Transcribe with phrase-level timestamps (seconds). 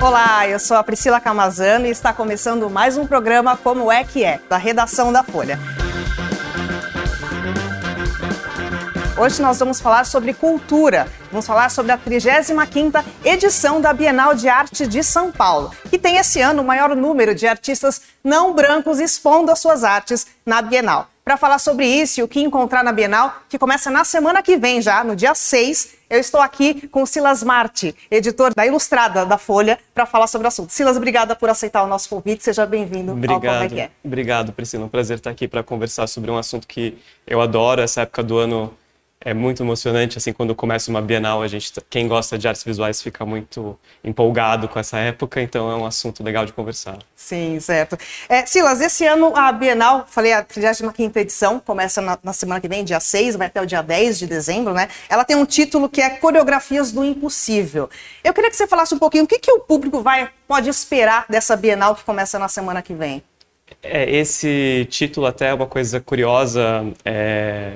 [0.00, 4.24] Olá, eu sou a Priscila Camazano e está começando mais um programa Como é que
[4.24, 5.58] é, da redação da Folha.
[9.18, 11.06] Hoje nós vamos falar sobre cultura.
[11.30, 16.16] Vamos falar sobre a 35ª edição da Bienal de Arte de São Paulo, que tem
[16.16, 21.10] esse ano o maior número de artistas não brancos expondo as suas artes na Bienal.
[21.24, 24.56] Para falar sobre isso e o que encontrar na Bienal, que começa na semana que
[24.56, 29.38] vem já, no dia 6, eu estou aqui com Silas Marti, editor da Ilustrada da
[29.38, 30.70] Folha, para falar sobre o assunto.
[30.70, 32.42] Silas, obrigada por aceitar o nosso convite.
[32.42, 33.90] Seja bem-vindo ao Como é que é.
[34.02, 34.86] Obrigado, Priscila.
[34.86, 37.80] Um prazer estar aqui para conversar sobre um assunto que eu adoro.
[37.80, 38.74] Essa época do ano
[39.22, 43.02] é muito emocionante, assim, quando começa uma Bienal, a gente, quem gosta de artes visuais
[43.02, 46.98] fica muito empolgado com essa época, então é um assunto legal de conversar.
[47.14, 47.98] Sim, certo.
[48.30, 52.68] É, Silas, esse ano a Bienal, falei a 35ª edição, começa na, na, semana que
[52.68, 54.88] vem, dia 6, vai até o dia 10 de dezembro, né?
[55.06, 57.90] Ela tem um título que é Coreografias do Impossível.
[58.24, 61.26] Eu queria que você falasse um pouquinho o que, que o público vai, pode esperar
[61.28, 63.22] dessa Bienal que começa na semana que vem.
[63.82, 67.74] É, esse título até é uma coisa curiosa, é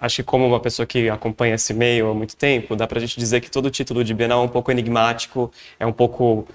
[0.00, 3.00] acho que como uma pessoa que acompanha esse meio há muito tempo, dá para a
[3.00, 6.46] gente dizer que todo título de Bienal é um pouco enigmático, é um pouco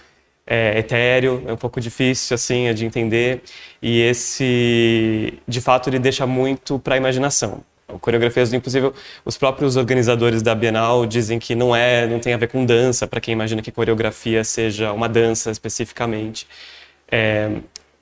[0.46, 3.42] é, etéreo, é um pouco difícil assim de entender
[3.82, 7.64] e esse, de fato, ele deixa muito para a imaginação.
[8.00, 8.94] Coreografias do Impossível,
[9.26, 13.06] os próprios organizadores da Bienal dizem que não é, não tem a ver com dança,
[13.08, 16.48] para quem imagina que coreografia seja uma dança especificamente.
[17.12, 17.50] É,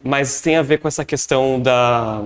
[0.03, 2.23] mas tem a ver com essa questão da,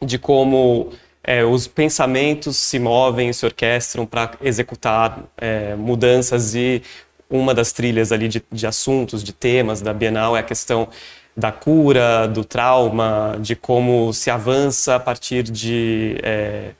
[0.00, 0.92] de como
[1.26, 6.80] é, os pensamentos se movem, se orquestram para executar é, mudanças e
[7.28, 10.88] uma das trilhas ali de, de, assuntos, de temas da Bienal é a questão
[11.36, 16.70] da cura, do trauma, de como se avança a partir de, é,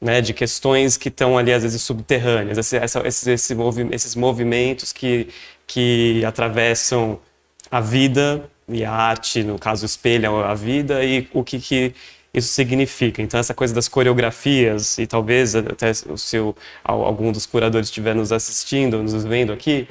[0.00, 4.16] né, de questões que estão ali às vezes subterrâneas, esse, essa, esse, esse movi esses
[4.16, 5.28] movimentos que,
[5.66, 7.20] que atravessam
[7.70, 11.94] a vida e a arte, no caso, espelham a vida e o que, que
[12.34, 13.20] isso significa.
[13.20, 18.32] Então, essa coisa das coreografias, e talvez até o seu, algum dos curadores estiver nos
[18.32, 19.86] assistindo, nos vendo aqui,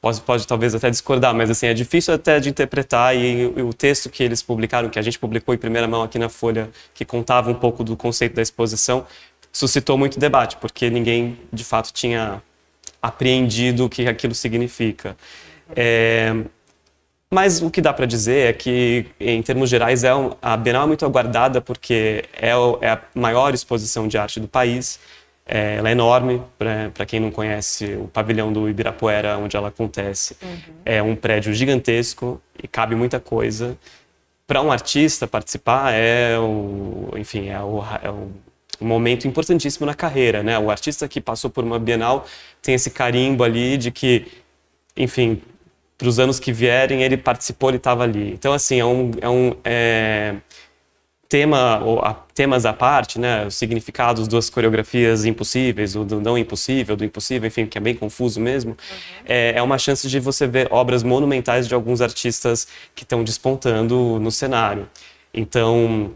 [0.00, 3.72] pode, pode talvez até discordar, mas assim, é difícil até de interpretar e, e, o
[3.72, 7.04] texto que eles publicaram, que a gente publicou em primeira mão aqui na Folha, que
[7.04, 9.06] contava um pouco do conceito da exposição,
[9.52, 12.42] suscitou muito debate, porque ninguém, de fato, tinha
[13.00, 15.16] apreendido o que aquilo significa.
[15.74, 16.34] É,
[17.30, 20.84] mas o que dá para dizer é que, em termos gerais, é um, a Bienal
[20.84, 25.00] é muito aguardada porque é, o, é, a maior exposição de arte do país.
[25.48, 30.36] É, ela é enorme, para quem não conhece, o pavilhão do Ibirapuera, onde ela acontece,
[30.42, 30.58] uhum.
[30.84, 33.78] é um prédio gigantesco e cabe muita coisa.
[34.44, 38.28] Para um artista participar é o, enfim, é o, é o
[38.80, 40.58] um momento importantíssimo na carreira, né?
[40.58, 42.26] O artista que passou por uma Bienal
[42.60, 44.26] tem esse carimbo ali de que,
[44.96, 45.40] enfim,
[45.98, 48.32] para os anos que vierem, ele participou, ele estava ali.
[48.32, 50.36] Então, assim, é um, é um é,
[51.28, 56.36] tema, ou, a, temas à parte, né, os significados das coreografias impossíveis, o do não
[56.36, 59.24] impossível, do impossível, enfim, que é bem confuso mesmo, uhum.
[59.26, 64.20] é, é uma chance de você ver obras monumentais de alguns artistas que estão despontando
[64.20, 64.88] no cenário.
[65.32, 66.12] Então,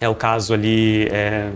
[0.00, 1.52] é o caso ali, é,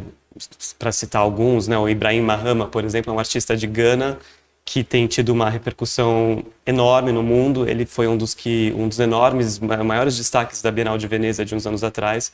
[0.78, 4.19] para citar alguns, né, o Ibrahim Mahama, por exemplo, é um artista de Gana,
[4.66, 7.69] que tem tido uma repercussão enorme no mundo.
[7.69, 11.54] Ele foi um dos que um dos enormes maiores destaques da Bienal de Veneza de
[11.54, 12.32] uns anos atrás.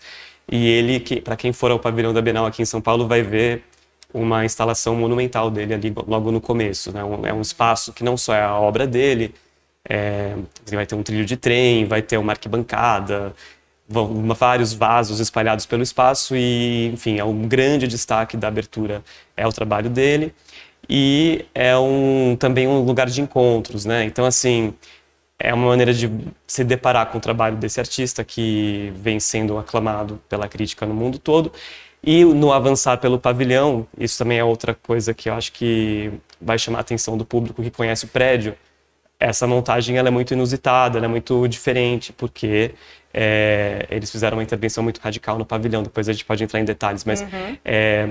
[0.51, 3.23] E ele, que, para quem for ao pavilhão da Bienal aqui em São Paulo, vai
[3.23, 3.63] ver
[4.15, 6.91] uma instalação monumental dele ali logo no começo.
[6.91, 7.05] Né?
[7.05, 9.35] Um, é um espaço que não só é a obra dele,
[9.87, 10.35] é,
[10.71, 13.35] vai ter um trilho de trem, vai ter uma arquibancada,
[13.87, 19.03] vão, vários vasos espalhados pelo espaço e, enfim, é um grande destaque da abertura
[19.37, 20.35] é o trabalho dele
[20.95, 24.05] e é um, também um lugar de encontros, né?
[24.05, 24.75] Então, assim,
[25.39, 26.11] é uma maneira de
[26.47, 31.19] se deparar com o trabalho desse artista que vem sendo aclamado pela crítica no mundo
[31.19, 31.51] todo.
[32.05, 36.59] E no avançar pelo pavilhão, isso também é outra coisa que eu acho que vai
[36.59, 38.55] chamar a atenção do público que conhece o prédio.
[39.19, 42.75] Essa montagem ela é muito inusitada, ela é muito diferente, porque
[43.15, 45.83] é, eles fizeram uma intervenção muito radical no pavilhão.
[45.83, 47.57] Depois a gente pode entrar em detalhes, mas uhum.
[47.65, 48.11] é,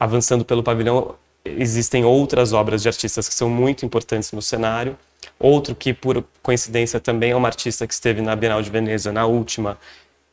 [0.00, 1.14] avançando pelo pavilhão,
[1.58, 4.96] existem outras obras de artistas que são muito importantes no cenário.
[5.38, 9.26] Outro que, por coincidência, também é uma artista que esteve na Bienal de Veneza, na
[9.26, 9.78] última,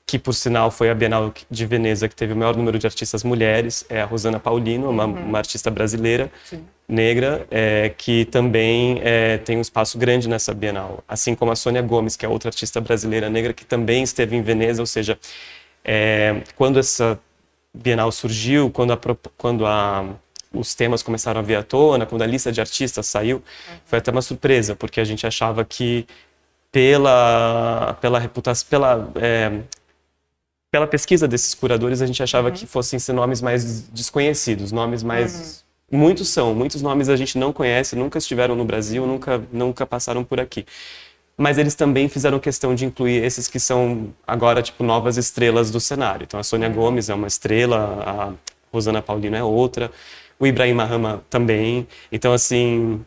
[0.05, 3.23] que por sinal foi a Bienal de Veneza que teve o maior número de artistas
[3.23, 5.25] mulheres, é a Rosana Paulino, uma, uhum.
[5.25, 6.63] uma artista brasileira, Sim.
[6.87, 11.03] negra, é, que também é, tem um espaço grande nessa Bienal.
[11.07, 14.41] Assim como a Sônia Gomes, que é outra artista brasileira negra, que também esteve em
[14.41, 15.17] Veneza, ou seja,
[15.83, 17.19] é, quando essa
[17.73, 18.99] Bienal surgiu, quando a,
[19.37, 20.05] quando a
[20.53, 23.41] os temas começaram a vir à tona, quando a lista de artistas saiu,
[23.85, 26.05] foi até uma surpresa, porque a gente achava que
[26.71, 29.59] pela, pela reputação, pela, é,
[30.71, 32.53] pela pesquisa desses curadores, a gente achava uhum.
[32.53, 35.33] que fossem ser nomes mais desconhecidos, nomes mais...
[35.57, 35.63] Uhum.
[35.99, 40.23] Muitos são, muitos nomes a gente não conhece, nunca estiveram no Brasil, nunca, nunca passaram
[40.23, 40.65] por aqui
[41.37, 45.79] mas eles também fizeram questão de incluir esses que são agora tipo novas estrelas do
[45.79, 46.23] cenário.
[46.25, 46.75] Então a Sônia uhum.
[46.75, 48.33] Gomes é uma estrela, a
[48.71, 49.91] Rosana Paulino é outra,
[50.43, 51.87] o Ibrahim Mahama também.
[52.11, 53.03] Então assim,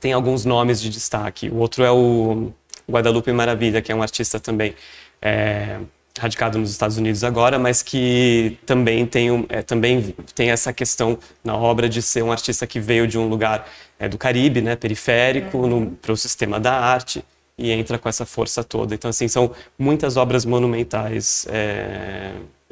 [0.00, 1.48] tem alguns nomes de destaque.
[1.48, 2.50] O outro é o
[2.90, 4.74] Guadalupe Maravilha, que é um artista também
[5.20, 5.78] é,
[6.18, 11.18] radicado nos Estados Unidos agora, mas que também tem, um, é, também tem essa questão
[11.44, 14.76] na obra de ser um artista que veio de um lugar é, do Caribe, né,
[14.76, 15.94] periférico, uhum.
[15.94, 17.24] para o sistema da arte
[17.56, 18.94] e entra com essa força toda.
[18.94, 21.46] Então, assim, são muitas obras monumentais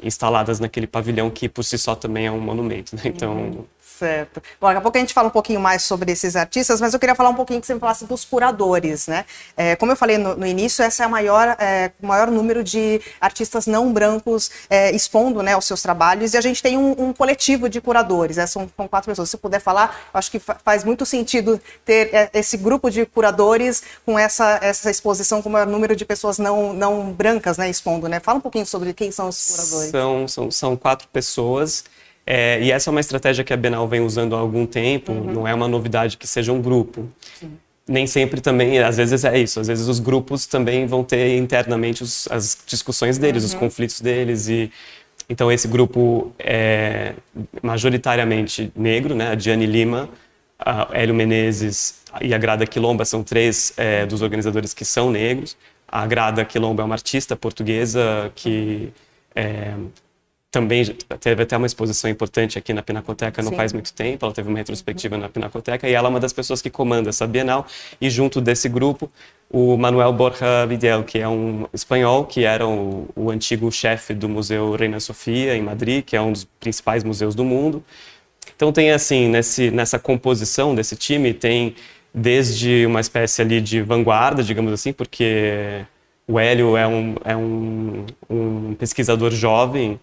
[0.03, 2.95] instaladas naquele pavilhão que, por si só, também é um monumento.
[2.95, 3.03] Né?
[3.05, 3.65] Então, uhum.
[4.01, 4.41] Certo.
[4.59, 6.99] Bom, daqui a pouco a gente fala um pouquinho mais sobre esses artistas, mas eu
[6.99, 9.25] queria falar um pouquinho que você me falasse dos curadores, né?
[9.55, 12.99] É, como eu falei no, no, início, essa é a maior, é, maior número de
[13.21, 17.13] artistas não brancos é, expondo né, os seus trabalhos, e a gente tem um, um
[17.13, 18.47] coletivo de curadores, né?
[18.47, 19.29] são, são, quatro pessoas.
[19.29, 24.17] Se puder falar, acho que faz muito sentido ter é, esse grupo de curadores com
[24.17, 28.19] essa, essa exposição com o maior número de pessoas não, não brancas né, expondo, né?
[28.19, 29.91] Fala um pouquinho sobre quem são os curadores.
[29.91, 31.83] São, são, são quatro pessoas.
[32.25, 35.33] É, e essa é uma estratégia que a Bienal vem usando há algum tempo, uhum.
[35.33, 37.07] não é uma novidade que seja um grupo.
[37.39, 37.51] Sim.
[37.87, 42.03] Nem sempre também, às vezes é isso, às vezes os grupos também vão ter internamente
[42.03, 43.49] os, as discussões deles, uhum.
[43.49, 44.71] os conflitos deles e
[45.29, 47.13] então esse grupo é
[47.61, 49.29] majoritariamente negro, né?
[49.31, 50.09] A Diane Lima,
[50.59, 55.55] a Hélio Menezes e a Grada Quilomba são três é, dos organizadores que são negros.
[55.87, 58.91] A Grada Quilomba é uma artista portuguesa que
[59.33, 59.73] é,
[60.51, 60.83] também
[61.21, 63.55] teve até uma exposição importante aqui na Pinacoteca não Sim.
[63.55, 65.21] faz muito tempo, ela teve uma retrospectiva uhum.
[65.21, 67.65] na Pinacoteca e ela é uma das pessoas que comanda essa Bienal
[68.01, 69.09] e junto desse grupo
[69.49, 74.27] o Manuel Borja Vidal, que é um espanhol, que era o, o antigo chefe do
[74.27, 77.83] Museu Reina Sofia em Madrid, que é um dos principais museus do mundo.
[78.55, 81.75] Então tem assim, nesse, nessa composição desse time, tem
[82.13, 85.85] desde uma espécie ali de vanguarda, digamos assim, porque
[86.27, 89.99] o Hélio é um, é um, um pesquisador jovem,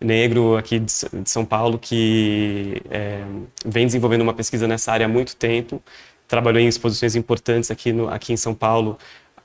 [0.00, 0.92] negro aqui de
[1.26, 3.22] São Paulo que é,
[3.64, 5.82] vem desenvolvendo uma pesquisa nessa área há muito tempo.
[6.26, 8.96] Trabalhou em exposições importantes aqui, no, aqui em São Paulo,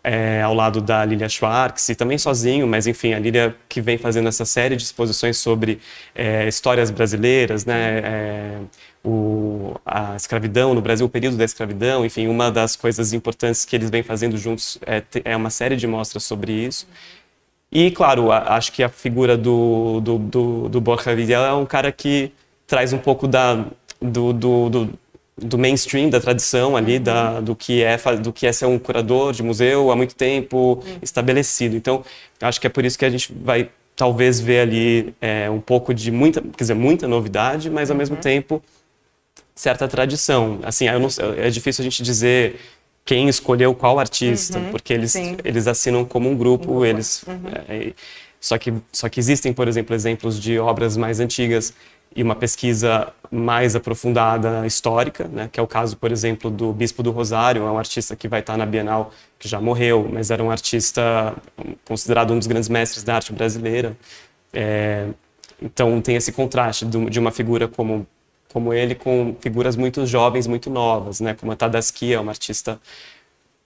[0.05, 3.97] é, ao lado da Lilia Schwartz, e também sozinho, mas enfim, a Lilia que vem
[3.97, 5.79] fazendo essa série de exposições sobre
[6.13, 8.59] é, histórias brasileiras, né, é,
[9.03, 13.75] o, a escravidão no Brasil, o período da escravidão, enfim, uma das coisas importantes que
[13.75, 16.87] eles vêm fazendo juntos é, é uma série de mostras sobre isso.
[17.71, 21.65] E, claro, a, acho que a figura do, do, do, do Borja Vidal é um
[21.65, 22.31] cara que
[22.67, 23.65] traz um pouco da,
[24.01, 24.89] do, do, do,
[25.37, 27.03] do mainstream, da tradição ali, uhum.
[27.03, 30.81] da, do, que é, do que é ser um curador de museu há muito tempo
[30.85, 30.99] uhum.
[31.01, 31.75] estabelecido.
[31.75, 32.03] Então,
[32.41, 35.93] acho que é por isso que a gente vai talvez ver ali é, um pouco
[35.93, 37.99] de muita, quer dizer, muita novidade, mas ao uhum.
[37.99, 38.61] mesmo tempo
[39.55, 40.59] certa tradição.
[40.63, 41.07] Assim, não,
[41.37, 42.59] é difícil a gente dizer
[43.05, 46.85] quem escolheu qual artista, uhum, porque eles, eles assinam como um grupo, um grupo.
[46.85, 47.39] eles uhum.
[47.69, 47.93] é,
[48.41, 51.73] só que só que existem, por exemplo, exemplos de obras mais antigas
[52.15, 57.03] e uma pesquisa mais aprofundada histórica, né, que é o caso, por exemplo, do Bispo
[57.03, 60.41] do Rosário, é um artista que vai estar na Bienal, que já morreu, mas era
[60.41, 61.35] um artista
[61.83, 63.97] considerado um dos grandes mestres da arte brasileira.
[64.53, 65.07] É,
[65.61, 68.07] então tem esse contraste de uma figura como
[68.55, 71.33] como ele com figuras muito jovens, muito novas, né?
[71.33, 72.79] Como a Tadaskia, uma artista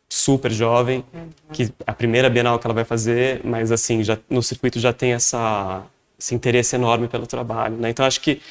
[0.09, 1.29] super jovem, uhum.
[1.53, 5.13] que a primeira Bienal que ela vai fazer, mas assim, já no circuito já tem
[5.13, 5.83] essa
[6.17, 7.91] esse interesse enorme pelo trabalho, né?
[7.91, 8.41] Então acho que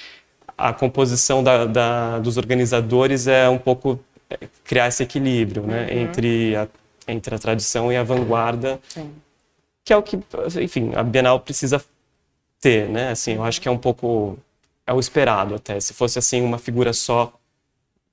[0.57, 3.99] a composição da, da, dos organizadores é um pouco
[4.30, 5.88] é, criar esse equilíbrio, né?
[5.90, 5.99] Uhum.
[6.02, 6.68] Entre a,
[7.09, 9.11] entre a tradição e a vanguarda, Sim.
[9.85, 10.21] que é o que,
[10.62, 11.85] enfim, a Bienal precisa
[12.61, 13.11] ter, né?
[13.11, 14.38] Assim, eu acho que é um pouco
[14.88, 15.78] é o esperado até.
[15.78, 17.30] Se fosse assim uma figura só,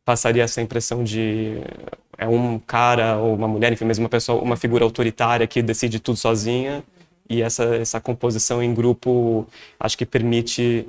[0.04, 1.62] passaria essa impressão de
[2.18, 6.02] é um cara ou uma mulher, enfim, mesmo uma pessoa, uma figura autoritária que decide
[6.02, 6.84] tudo sozinha.
[7.30, 9.48] E essa essa composição em grupo,
[9.80, 10.86] acho que permite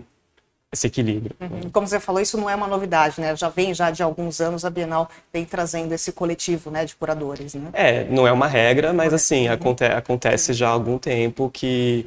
[0.72, 1.36] esse equilíbrio.
[1.40, 1.70] Uhum.
[1.70, 3.36] Como você falou, isso não é uma novidade, né?
[3.36, 7.54] Já vem já de alguns anos a Bienal vem trazendo esse coletivo, né, de curadores,
[7.54, 7.70] né?
[7.72, 9.54] É, não é uma regra, mas assim, uhum.
[9.54, 12.06] aconte acontece já há algum tempo que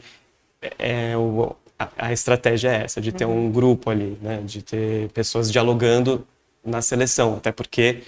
[0.78, 1.56] é, o,
[1.98, 3.46] a, estratégia é essa, de ter uhum.
[3.46, 4.42] um grupo ali, né?
[4.44, 6.28] de ter pessoas dialogando
[6.66, 8.04] na seleção, até porque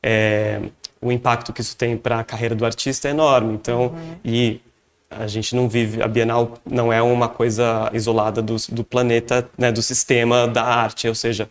[0.00, 0.60] é,
[1.00, 3.54] o impacto que isso tem para a carreira do artista é enorme.
[3.54, 4.16] Então, uhum.
[4.24, 4.60] e
[5.10, 9.72] a gente não vive, a Bienal não é uma coisa isolada do, do planeta, né,
[9.72, 11.48] do sistema da arte, ou seja,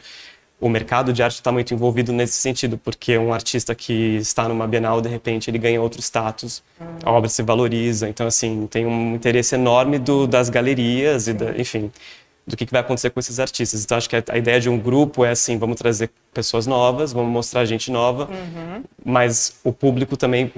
[0.60, 4.68] o mercado de arte está muito envolvido nesse sentido, porque um artista que está numa
[4.68, 6.62] Bienal, de repente, ele ganha outro status,
[7.04, 8.10] a obra se valoriza.
[8.10, 11.90] Então, assim, tem um interesse enorme do, das galerias e, da, enfim,
[12.46, 13.84] do que, que vai acontecer com esses artistas.
[13.84, 17.14] Então, acho que a, a, ideia de um grupo é assim, vamos trazer pessoas novas,
[17.14, 18.84] vamos mostrar gente nova, uhum.
[19.06, 20.52] mas o público também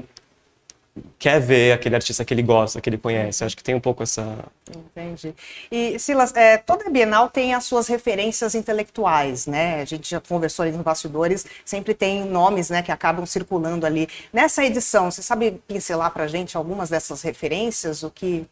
[1.18, 3.44] quer ver aquele artista que ele gosta, que ele conhece.
[3.44, 4.46] Acho que tem um pouco essa.
[4.70, 5.34] Entendi.
[5.72, 9.82] E, Silas, é, toda Bienal tem as suas referências intelectuais, né?
[9.82, 14.08] A gente já conversou ali nos bastidores, sempre tem nomes né, que acabam circulando ali.
[14.34, 18.46] Nessa edição, você sabe pincelar para gente algumas dessas referências, o que,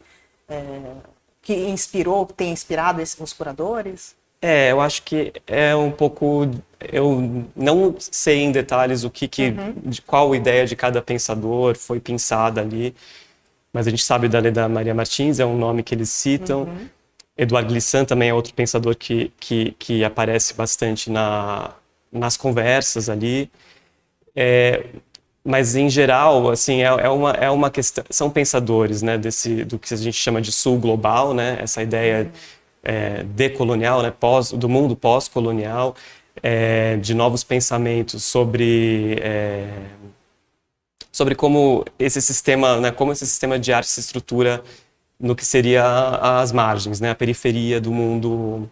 [0.47, 0.63] é,
[1.41, 4.18] que inspirou, que tem inspirado esses, os curadores?
[4.41, 6.49] É, eu acho que é um pouco.
[6.79, 9.73] Eu não sei em detalhes o que, que uhum.
[9.85, 12.95] de qual ideia de cada pensador foi pensada ali,
[13.73, 16.61] mas a gente sabe da Leda Maria Martins, é um nome que eles citam.
[16.63, 16.89] Uhum.
[17.37, 21.71] Eduardo Glissant também é outro pensador que, que, que aparece bastante na,
[22.11, 23.51] nas conversas ali.
[24.35, 24.85] É,
[25.43, 28.05] mas em geral, assim, é, é, uma, é uma questão.
[28.09, 32.23] São pensadores, né, desse, do que a gente chama de sul global, né, essa ideia.
[32.23, 35.95] Uhum é, decolonial, né, pós, do mundo pós-colonial,
[36.41, 39.67] é, de novos pensamentos sobre é,
[41.11, 44.63] sobre como esse sistema, né, como esse sistema de arte se estrutura
[45.19, 48.69] no que seria as margens, né, a periferia do mundo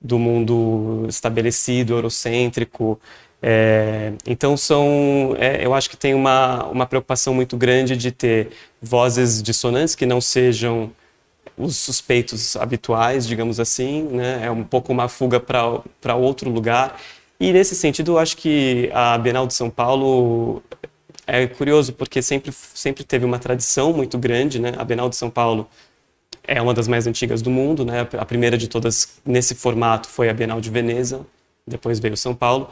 [0.00, 3.00] do mundo estabelecido, eurocêntrico.
[3.42, 8.50] É, então são, é, eu acho que tem uma, uma preocupação muito grande de ter
[8.80, 10.92] vozes dissonantes que não sejam
[11.56, 14.46] os suspeitos habituais, digamos assim, né?
[14.46, 17.00] É um pouco uma fuga para outro lugar.
[17.40, 20.62] E nesse sentido, eu acho que a Bienal de São Paulo
[21.26, 24.74] é curioso porque sempre sempre teve uma tradição muito grande, né?
[24.78, 25.68] A Bienal de São Paulo
[26.46, 28.06] é uma das mais antigas do mundo, né?
[28.18, 31.26] A primeira de todas nesse formato foi a Bienal de Veneza,
[31.66, 32.70] depois veio São Paulo.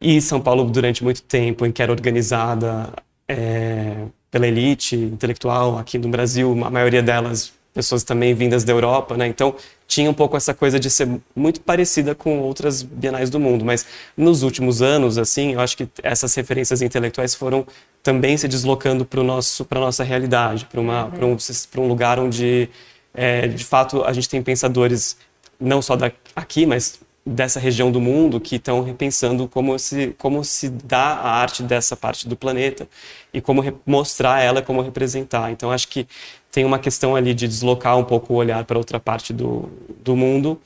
[0.00, 2.90] E São Paulo, durante muito tempo, em que era organizada
[3.28, 9.16] é, pela elite intelectual aqui no Brasil, a maioria delas pessoas também vindas da Europa,
[9.16, 9.26] né?
[9.26, 9.54] Então
[9.86, 13.86] tinha um pouco essa coisa de ser muito parecida com outras bienais do mundo, mas
[14.16, 17.66] nos últimos anos, assim, eu acho que essas referências intelectuais foram
[18.02, 21.36] também se deslocando para nosso, para nossa realidade, para uma, para um,
[21.78, 22.68] um lugar onde,
[23.12, 25.16] é, de fato, a gente tem pensadores
[25.60, 30.68] não só daqui, mas dessa região do mundo que estão repensando como se, como se
[30.68, 32.88] dá a arte dessa parte do planeta
[33.32, 35.50] e como mostrar ela, como representar.
[35.50, 36.06] Então, acho que
[36.50, 39.70] tem uma questão ali de deslocar um pouco o olhar para outra parte do,
[40.02, 40.60] do mundo.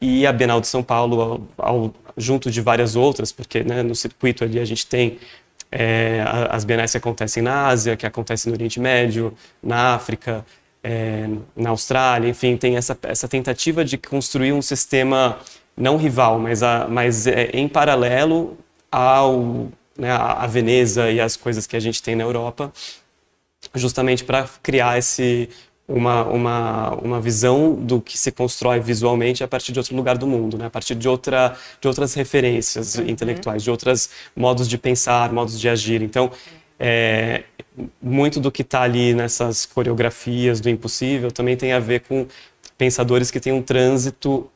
[0.00, 3.94] E a Bienal de São Paulo, ao, ao, junto de várias outras, porque né, no
[3.94, 5.18] circuito ali a gente tem
[5.72, 9.32] é, as bienais que acontecem na Ásia, que acontecem no Oriente Médio,
[9.62, 10.44] na África,
[10.82, 15.38] é, na Austrália, enfim, tem essa, essa tentativa de construir um sistema
[15.80, 18.56] não rival, mas, a, mas é, em paralelo
[18.92, 19.68] ao
[19.98, 22.72] né, a Veneza e as coisas que a gente tem na Europa,
[23.74, 25.48] justamente para criar esse
[25.90, 30.26] uma, uma, uma visão do que se constrói visualmente a partir de outro lugar do
[30.26, 30.66] mundo, né?
[30.66, 33.08] a partir de, outra, de outras referências uhum.
[33.08, 36.00] intelectuais, de outros modos de pensar, modos de agir.
[36.00, 36.30] Então,
[36.78, 37.42] é,
[38.00, 42.26] muito do que está ali nessas coreografias do impossível também tem a ver com
[42.78, 44.48] pensadores que têm um trânsito,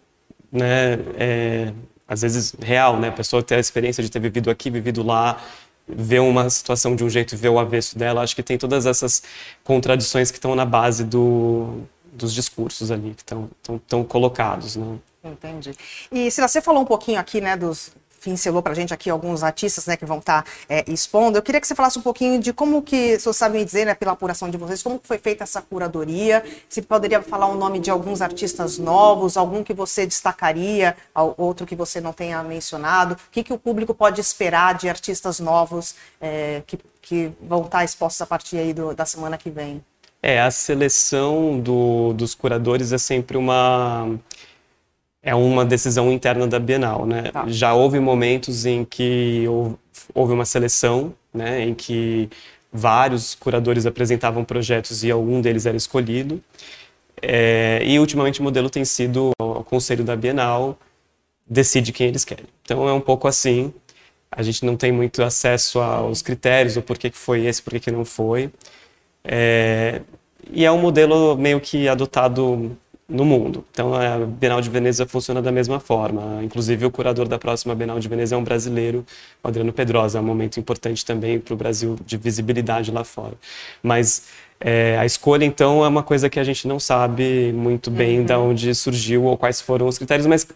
[0.55, 1.73] né, é,
[2.07, 3.09] às vezes real, né?
[3.09, 5.43] a pessoa ter a experiência de ter vivido aqui, vivido lá,
[5.87, 8.23] ver uma situação de um jeito e ver o avesso dela.
[8.23, 9.23] Acho que tem todas essas
[9.65, 11.83] contradições que estão na base do,
[12.13, 14.77] dos discursos ali, que estão, colocados.
[14.77, 14.99] Né?
[15.25, 15.73] Entendi.
[16.13, 17.93] E se você falou um pouquinho aqui né, dos,
[18.25, 21.37] pincelou para a gente aqui alguns artistas né, que vão estar tá, é, expondo.
[21.37, 23.85] Eu queria que você falasse um pouquinho de como que, se você sabe me dizer,
[23.85, 27.79] né, pela apuração de vocês, como foi feita essa curadoria, se poderia falar o nome
[27.79, 30.97] de alguns artistas novos, algum que você destacaria,
[31.37, 35.39] outro que você não tenha mencionado, o que, que o público pode esperar de artistas
[35.39, 39.51] novos é, que, que vão estar tá expostos a partir aí do, da semana que
[39.51, 39.85] vem?
[40.23, 44.19] É, a seleção do, dos curadores é sempre uma
[45.25, 47.31] é uma decisão interna da Bienal, né?
[47.33, 47.45] Tá.
[47.49, 49.47] Já houve momentos em que
[50.15, 52.29] houve uma seleção, né, em que
[52.71, 56.43] vários curadores apresentavam projetos e algum deles era escolhido.
[57.23, 60.79] É, e ultimamente o modelo tem sido o conselho da Bienal
[61.47, 62.47] decide quem eles querem.
[62.63, 63.73] Então é um pouco assim.
[64.31, 67.91] A gente não tem muito acesso aos critérios, o porquê que foi esse, porquê que
[67.91, 68.51] não foi.
[69.25, 70.03] É,
[70.51, 72.77] e é um modelo meio que adotado
[73.09, 73.65] no mundo.
[73.71, 76.43] Então a Bienal de Veneza funciona da mesma forma.
[76.43, 79.05] Inclusive o curador da próxima Bienal de Veneza é um brasileiro,
[79.43, 80.19] o Adriano Pedrosa.
[80.19, 83.35] É um momento importante também para o Brasil de visibilidade lá fora.
[83.83, 84.29] Mas
[84.61, 88.25] é, a escolha então é uma coisa que a gente não sabe muito bem uhum.
[88.25, 90.47] de onde surgiu ou quais foram os critérios, mas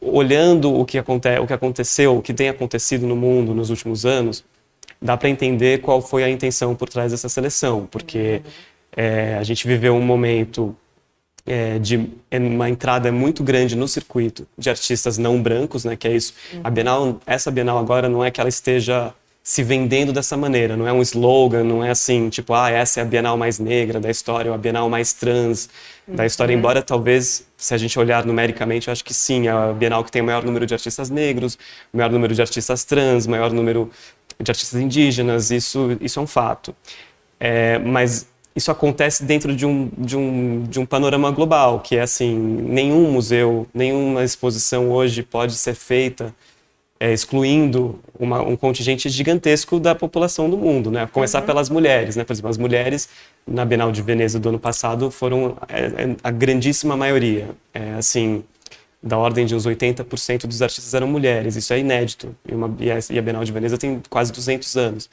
[0.00, 4.06] olhando o que, aconte o que aconteceu, o que tem acontecido no mundo nos últimos
[4.06, 4.44] anos,
[5.00, 8.42] dá para entender qual foi a intenção por trás dessa seleção, porque
[8.94, 10.76] é, a gente viveu um momento
[11.46, 15.96] é, de é uma entrada muito grande no circuito de artistas não brancos, né?
[15.96, 16.34] Que é isso.
[16.64, 19.14] A Bienal, essa Bienal agora não é que ela esteja
[19.46, 23.02] se vendendo dessa maneira, não é um slogan, não é assim, tipo, ah, essa é
[23.04, 25.68] a Bienal mais negra da história, ou a Bienal mais trans
[26.04, 26.58] da história, uhum.
[26.58, 30.10] embora talvez, se a gente olhar numericamente, eu acho que sim, é a Bienal que
[30.10, 31.56] tem o maior número de artistas negros,
[31.92, 33.88] o maior número de artistas trans, o maior número
[34.40, 36.74] de artistas indígenas, isso, isso é um fato.
[37.38, 38.26] É, mas
[38.56, 43.12] isso acontece dentro de um, de, um, de um panorama global, que é assim, nenhum
[43.12, 46.34] museu, nenhuma exposição hoje pode ser feita
[46.98, 51.02] é, excluindo uma, um contingente gigantesco da população do mundo, né?
[51.02, 51.46] A começar uhum.
[51.46, 52.24] pelas mulheres, né?
[52.24, 53.08] Por exemplo, as mulheres
[53.46, 58.42] na Bienal de Veneza do ano passado foram é, é, a grandíssima maioria, é, assim,
[59.02, 61.56] da ordem de uns 80% dos artistas eram mulheres.
[61.56, 62.34] Isso é inédito.
[62.48, 65.10] E, uma, e, a, e a Bienal de Veneza tem quase 200 anos.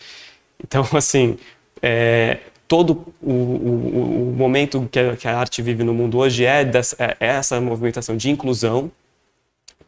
[0.64, 1.38] Então, assim,
[1.82, 6.46] é, todo o, o, o momento que a, que a, arte vive no mundo hoje
[6.46, 8.92] é, dessa, é, é essa movimentação de inclusão.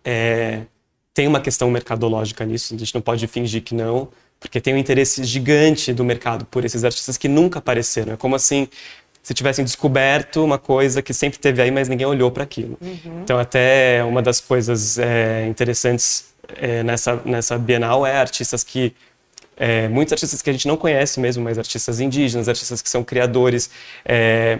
[0.03, 0.62] É,
[1.13, 4.77] tem uma questão mercadológica nisso, a gente não pode fingir que não, porque tem um
[4.77, 8.13] interesse gigante do mercado por esses artistas que nunca apareceram.
[8.13, 8.67] É como assim
[9.24, 12.77] se tivessem descoberto uma coisa que sempre teve aí, mas ninguém olhou para aquilo.
[12.79, 13.22] Uhum.
[13.24, 16.25] Então, até uma das coisas é, interessantes
[16.58, 18.94] é, nessa, nessa Bienal é artistas que
[19.57, 23.03] é, muitos artistas que a gente não conhece mesmo, mas artistas indígenas, artistas que são
[23.03, 23.69] criadores.
[24.03, 24.59] É,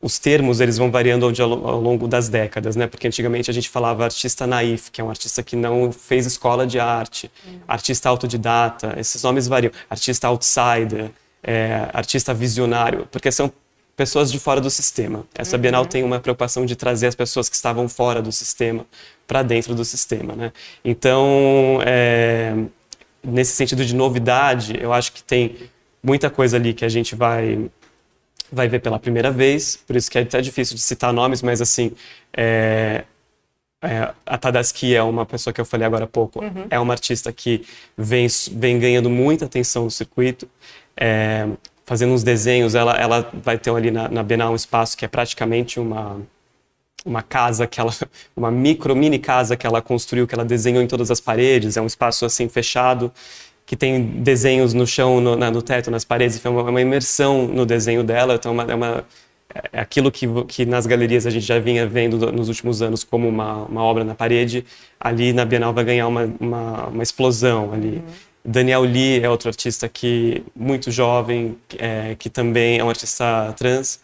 [0.00, 2.88] os termos eles vão variando ao, longo das décadas, né?
[2.88, 6.66] Porque antigamente a gente falava artista naif, que é um artista que não fez escola
[6.66, 7.60] de arte, uhum.
[7.68, 11.08] artista autodidata, esses nomes variam, artista outsider,
[11.40, 13.52] é, artista visionário, porque são
[13.96, 15.24] pessoas de fora do sistema.
[15.36, 15.62] Essa uhum.
[15.62, 18.84] Bienal tem uma preocupação de trazer as pessoas que estavam fora do sistema
[19.24, 20.52] para dentro do sistema, né?
[20.84, 22.54] Então, é,
[23.22, 25.56] nesse sentido de novidade, eu acho que tem
[26.02, 27.70] muita coisa ali que a gente vai
[28.52, 31.62] vai ver pela primeira vez, por isso que é até difícil de citar nomes, mas
[31.62, 31.92] assim,
[32.36, 33.04] é,
[33.82, 36.66] é, a Tadaski é uma pessoa que eu falei agora há pouco, uhum.
[36.68, 37.64] é uma artista que
[37.96, 40.46] vem, vem ganhando muita atenção no circuito,
[40.94, 41.48] é,
[41.86, 45.08] fazendo uns desenhos, ela, ela vai ter ali na, na Bienal um espaço que é
[45.08, 46.20] praticamente uma
[47.04, 47.92] uma casa que ela,
[48.36, 51.82] uma micro mini casa que ela construiu, que ela desenhou em todas as paredes, é
[51.82, 53.12] um espaço assim fechado
[53.64, 57.46] que tem desenhos no chão, no, na, no teto, nas paredes, é uma, uma, imersão
[57.46, 59.04] no desenho dela, então é, uma, é, uma,
[59.72, 63.28] é aquilo que, que nas galerias a gente já vinha vendo nos últimos anos como
[63.28, 64.64] uma, uma obra na parede,
[65.00, 67.96] ali na Bienal vai ganhar uma, uma, uma explosão ali.
[67.96, 68.02] Uhum.
[68.44, 74.00] Daniel Lee é outro artista que muito jovem, é, que também é um artista trans,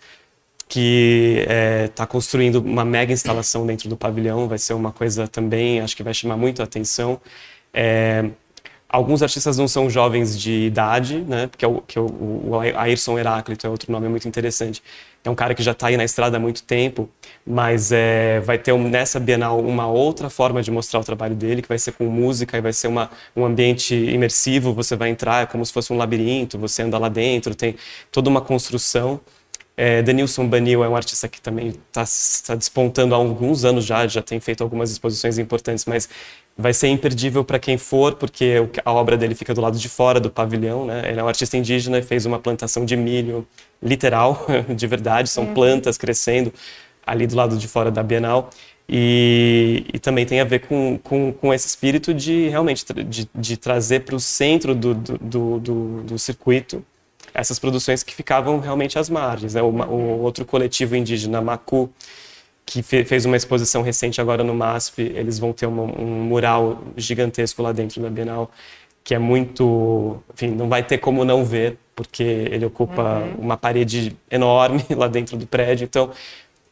[0.69, 1.45] que
[1.87, 4.47] está é, construindo uma mega instalação dentro do pavilhão.
[4.49, 7.21] Vai ser uma coisa também, acho que vai chamar muito a atenção.
[7.73, 8.25] É,
[8.89, 11.47] alguns artistas não são jovens de idade, né?
[11.47, 14.83] Porque é o, que é o, o Ayrson Heráclito é outro nome muito interessante.
[15.25, 17.09] É um cara que já está aí na estrada há muito tempo,
[17.47, 21.69] mas é, vai ter nessa Bienal uma outra forma de mostrar o trabalho dele, que
[21.69, 24.73] vai ser com música e vai ser uma, um ambiente imersivo.
[24.75, 27.77] Você vai entrar é como se fosse um labirinto, você anda lá dentro, tem
[28.11, 29.21] toda uma construção.
[29.81, 32.05] É, Denilson Banil é um artista que também está
[32.45, 36.09] tá despontando há alguns anos já, já tem feito algumas exposições importantes, mas
[36.57, 40.19] vai ser imperdível para quem for, porque a obra dele fica do lado de fora
[40.19, 40.85] do pavilhão.
[40.85, 41.09] Né?
[41.09, 43.47] Ele é um artista indígena e fez uma plantação de milho,
[43.81, 45.55] literal, de verdade, são uhum.
[45.55, 46.53] plantas crescendo
[47.07, 48.51] ali do lado de fora da Bienal.
[48.89, 53.57] E, e, também tem a ver com, com, com esse espírito de realmente de, de
[53.57, 56.83] trazer para o centro do, do, do, do circuito
[57.35, 59.55] essas produções que ficavam realmente às margens.
[59.55, 59.63] Né?
[59.63, 61.91] O, o outro coletivo indígena, Macu,
[62.65, 66.83] que fe, fez uma exposição recente agora no MASP, eles vão ter uma, um mural
[66.97, 68.51] gigantesco lá dentro da Bienal,
[69.03, 70.23] que é muito...
[70.35, 73.35] Enfim, não vai ter como não ver, porque ele ocupa uhum.
[73.39, 75.85] uma parede enorme lá dentro do prédio.
[75.85, 76.11] Então,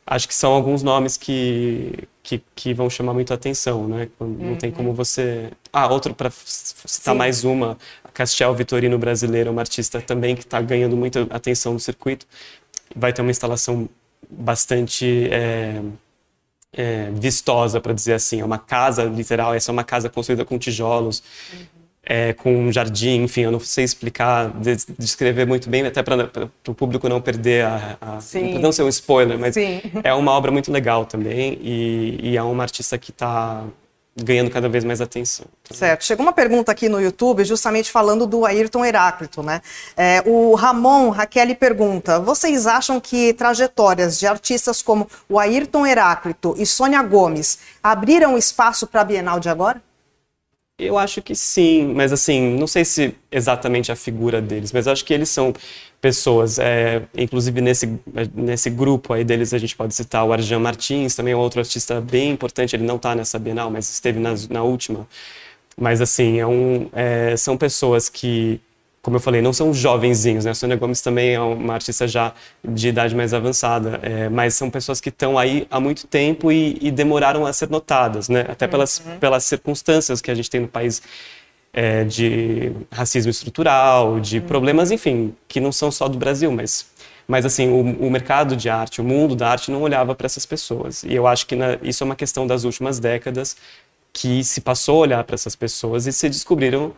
[0.07, 4.09] acho que são alguns nomes que, que, que vão chamar muito a atenção, né?
[4.21, 4.57] Não uhum.
[4.57, 5.51] tem como você...
[5.73, 7.19] Ah, outro para citar Sim.
[7.19, 7.77] mais uma,
[8.14, 12.27] Castiel Vitorino brasileiro, uma artista também que está ganhando muita atenção no circuito.
[12.95, 13.88] Vai ter uma instalação
[14.31, 15.83] bastante é,
[16.73, 18.40] é, vistosa, para dizer assim.
[18.40, 21.75] É uma casa, literal, essa é uma casa construída com tijolos, uhum.
[22.07, 24.53] É, com um jardim, enfim, eu não sei explicar,
[24.97, 28.19] descrever muito bem, até para o público não perder, a, a
[28.61, 29.81] não ser um spoiler, mas Sim.
[30.05, 33.64] é uma obra muito legal também e, e é uma artista que está
[34.16, 35.47] ganhando cada vez mais atenção.
[35.71, 36.05] Certo.
[36.05, 39.61] Chegou uma pergunta aqui no YouTube, justamente falando do Ayrton Heráclito, né?
[39.97, 46.55] É, o Ramon Raquel pergunta: vocês acham que trajetórias de artistas como o Ayrton Heráclito
[46.57, 49.83] e Sônia Gomes abriram espaço para a Bienal de agora?
[50.78, 55.06] Eu acho que sim, mas assim, não sei se exatamente a figura deles, mas acho
[55.06, 55.54] que eles são
[56.02, 57.98] pessoas, é, inclusive nesse,
[58.34, 61.98] nesse grupo aí deles a gente pode citar o Arjan Martins, também é outro artista
[61.98, 65.08] bem importante, ele não está nessa Bienal, mas esteve na, na última.
[65.78, 68.60] Mas assim, é um, é, são pessoas que
[69.07, 70.51] como eu falei, não são jovenzinhos, né?
[70.51, 74.69] A Sônia Gomes também é uma artista já de idade mais avançada, é, mas são
[74.69, 78.45] pessoas que estão aí há muito tempo e, e, demoraram a ser notadas, né?
[78.49, 79.16] Até pelas, uhum.
[79.21, 81.01] pelas circunstâncias que a gente tem no país
[81.73, 84.47] é, de racismo estrutural, de uhum.
[84.49, 86.90] problemas, enfim, que não são só do Brasil, mas
[87.29, 90.45] mas assim o, o, mercado de arte, o mundo da arte não olhava para essas
[90.45, 91.05] pessoas.
[91.05, 93.57] E eu acho que na, isso é uma questão das últimas décadas
[94.12, 96.92] que se passou a olhar para essas pessoas e se descobriram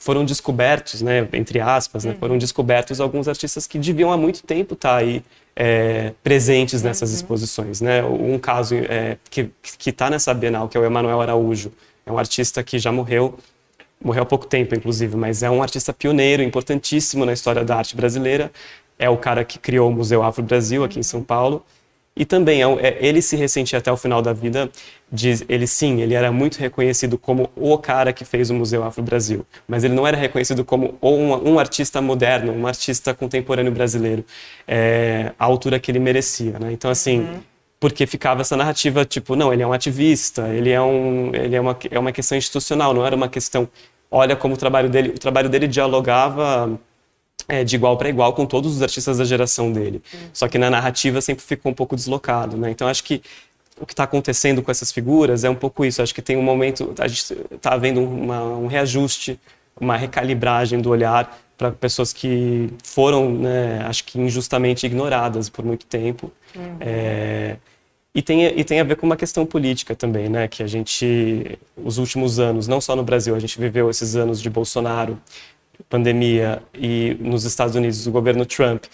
[0.00, 2.18] foram descobertos, né, entre aspas, né, uhum.
[2.18, 5.22] foram descobertos alguns artistas que deviam há muito tempo estar tá aí
[5.54, 7.16] é, presentes nessas uhum.
[7.16, 7.82] exposições.
[7.82, 8.02] Né?
[8.02, 9.50] Um caso é, que
[9.86, 11.70] está nessa Bienal, que é o Emanuel Araújo,
[12.06, 13.38] é um artista que já morreu,
[14.02, 17.94] morreu há pouco tempo, inclusive, mas é um artista pioneiro, importantíssimo na história da arte
[17.94, 18.50] brasileira.
[18.98, 21.62] É o cara que criou o Museu Afro Brasil aqui em São Paulo
[22.16, 24.68] e também, é, é, ele se ressentia até o final da vida,
[25.10, 29.46] diz, ele sim, ele era muito reconhecido como o cara que fez o Museu Afro-Brasil,
[29.66, 34.24] mas ele não era reconhecido como um, um artista moderno, um artista contemporâneo brasileiro,
[34.66, 36.72] é, a altura que ele merecia, né?
[36.72, 37.40] Então, assim, uhum.
[37.78, 41.60] porque ficava essa narrativa, tipo, não, ele é um ativista, ele é, um, ele é,
[41.60, 43.68] uma, é uma questão institucional, não era uma questão,
[44.10, 46.78] olha como o trabalho dele, o trabalho dele dialogava
[47.50, 50.00] é, de igual para igual com todos os artistas da geração dele.
[50.14, 50.20] Uhum.
[50.32, 52.70] Só que na narrativa sempre ficou um pouco deslocado, né?
[52.70, 53.20] Então acho que
[53.80, 56.00] o que está acontecendo com essas figuras é um pouco isso.
[56.00, 59.38] Acho que tem um momento, a gente está havendo uma, um reajuste,
[59.80, 65.86] uma recalibragem do olhar para pessoas que foram, né, acho que injustamente ignoradas por muito
[65.86, 66.30] tempo.
[66.54, 66.76] Uhum.
[66.80, 67.56] É,
[68.14, 70.48] e tem, e tem a ver com uma questão política também, né?
[70.48, 74.42] Que a gente, os últimos anos, não só no Brasil, a gente viveu esses anos
[74.42, 75.16] de Bolsonaro,
[75.88, 78.84] pandemia e nos Estados Unidos o governo Trump,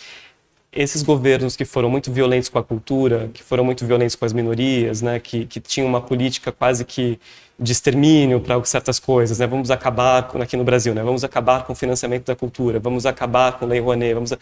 [0.73, 4.33] esses governos que foram muito violentos com a cultura, que foram muito violentos com as
[4.33, 7.19] minorias, né, que, que tinham uma política quase que
[7.59, 11.65] de extermínio para certas coisas, né, vamos acabar com, aqui no Brasil, né, vamos acabar
[11.65, 14.39] com o financiamento da cultura, vamos acabar com a Lei Rouanet, vamos a...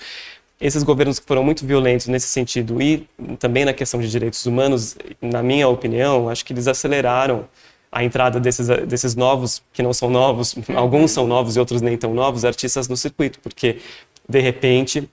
[0.61, 4.97] esses governos que foram muito violentos nesse sentido e também na questão de direitos humanos,
[5.23, 7.47] na minha opinião, acho que eles aceleraram
[7.95, 11.97] a entrada desses, desses novos, que não são novos, alguns são novos e outros nem
[11.97, 13.79] tão novos, artistas no circuito, porque,
[14.29, 15.09] de repente,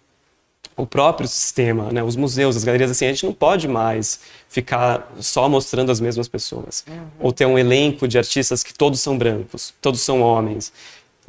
[0.76, 5.14] o próprio sistema, né, os museus, as galerias, assim, a gente não pode mais ficar
[5.20, 6.84] só mostrando as mesmas pessoas.
[6.88, 7.08] Uhum.
[7.20, 10.74] Ou ter um elenco de artistas que todos são brancos, todos são homens.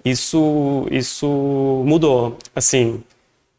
[0.03, 1.27] Isso, isso
[1.85, 2.39] mudou.
[2.57, 3.05] Assim,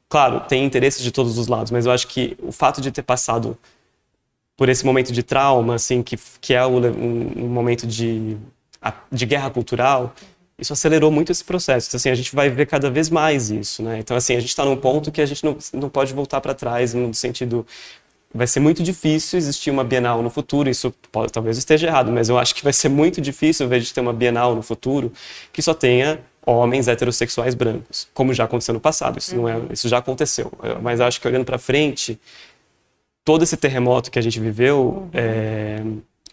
[0.09, 3.03] claro, tem interesses de todos os lados, mas eu acho que o fato de ter
[3.03, 3.55] passado
[4.55, 8.37] por esse momento de trauma, assim, que, que é um, um momento de,
[9.11, 10.13] de guerra cultural,
[10.57, 11.87] isso acelerou muito esse processo.
[11.87, 13.97] Então, assim, a gente vai ver cada vez mais isso, né?
[13.99, 16.53] Então, assim, a gente está num ponto que a gente não, não pode voltar para
[16.53, 17.65] trás, no sentido...
[18.35, 22.29] Vai ser muito difícil existir uma Bienal no futuro, isso pode, talvez esteja errado, mas
[22.29, 25.13] eu acho que vai ser muito difícil, ao invés de ter uma Bienal no futuro,
[25.51, 29.87] que só tenha homens heterossexuais brancos, como já aconteceu no passado, isso, não é, isso
[29.87, 30.51] já aconteceu.
[30.81, 32.19] Mas acho que olhando para frente,
[33.23, 35.09] todo esse terremoto que a gente viveu uhum.
[35.13, 35.81] é,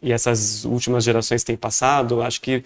[0.02, 2.64] e essas últimas gerações têm passado, acho que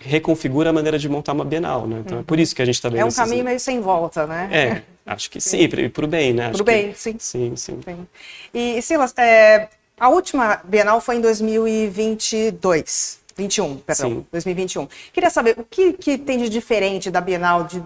[0.00, 2.02] reconfigura a maneira de montar uma Bienal, né?
[2.04, 2.22] Então uhum.
[2.22, 3.00] é por isso que a gente está vendo...
[3.00, 4.48] É um caminho meio sem volta, né?
[4.52, 6.50] É, acho que sim, sim para o bem, né?
[6.50, 6.98] Para o bem, que...
[6.98, 7.16] sim.
[7.18, 7.80] Sim, sim.
[7.82, 8.06] sim.
[8.52, 13.20] E, Silas, é, a última Bienal foi em 2022.
[13.36, 14.26] 21, perdão, sim.
[14.32, 14.88] 2021.
[15.12, 17.82] Queria saber o que, que tem de diferente da Bienal de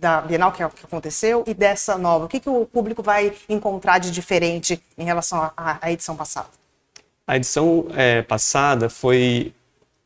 [0.00, 2.24] da Bienal que, aconteceu e dessa nova?
[2.24, 6.48] O que, que o público vai encontrar de diferente em relação à edição passada?
[7.26, 9.52] A edição é, passada foi.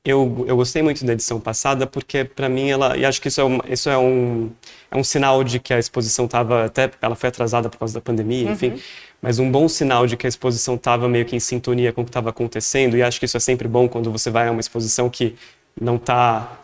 [0.04, 2.96] Eu, eu gostei muito da edição passada porque, para mim, ela.
[2.96, 4.50] E acho que isso é um, isso é um,
[4.90, 6.66] é um sinal de que a exposição estava.
[6.66, 8.70] Até ela foi atrasada por causa da pandemia, enfim.
[8.70, 8.80] Uhum.
[9.22, 12.04] Mas um bom sinal de que a exposição estava meio que em sintonia com o
[12.04, 12.96] que estava acontecendo.
[12.96, 15.34] E acho que isso é sempre bom quando você vai a uma exposição que
[15.80, 16.60] não está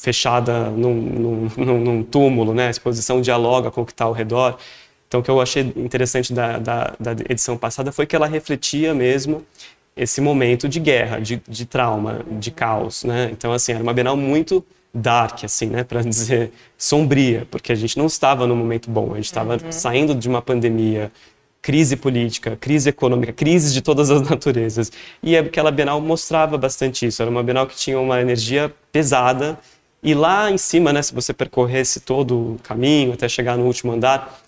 [0.00, 0.94] fechada num,
[1.56, 2.68] num, num, túmulo, né?
[2.68, 4.56] A exposição dialoga com o que está ao redor.
[5.06, 8.94] Então, o que eu achei interessante da, da, da, edição passada foi que ela refletia
[8.94, 9.44] mesmo
[9.94, 13.28] esse momento de guerra, de, de trauma, de caos, né?
[13.30, 15.84] Então, assim, era uma Bienal muito dark, assim, né?
[15.84, 19.72] Para dizer sombria, porque a gente não estava num momento bom, a gente estava uhum.
[19.72, 21.12] saindo de uma pandemia
[21.60, 24.90] crise política, crise econômica, crises de todas as naturezas.
[25.22, 27.20] E aquela Bienal mostrava bastante isso.
[27.20, 29.58] Era uma Bienal que tinha uma energia pesada.
[30.02, 33.92] E lá em cima, né, se você percorresse todo o caminho até chegar no último
[33.92, 34.40] andar,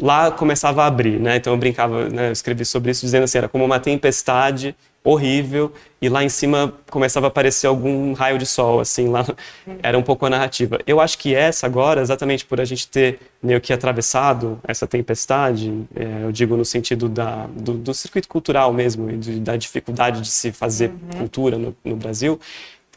[0.00, 1.36] lá começava a abrir, né?
[1.36, 5.72] Então eu brincava, né, eu escrevi sobre isso dizendo assim, era como uma tempestade horrível
[6.02, 9.24] e lá em cima começava a aparecer algum raio de sol, assim, lá
[9.80, 10.80] era um pouco a narrativa.
[10.84, 15.84] Eu acho que essa agora, exatamente por a gente ter meio que atravessado essa tempestade,
[15.94, 20.20] é, eu digo no sentido da, do, do circuito cultural mesmo e de, da dificuldade
[20.20, 21.18] de se fazer uhum.
[21.18, 22.40] cultura no, no Brasil,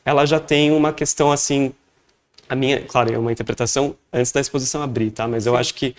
[0.03, 1.71] ela já tem uma questão assim,
[2.49, 5.27] a minha, claro, é uma interpretação antes da exposição abrir, tá?
[5.27, 5.95] Mas eu acho que